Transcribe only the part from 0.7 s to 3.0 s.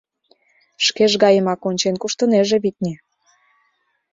Шкеж гайымак ончен куштынеже, витне.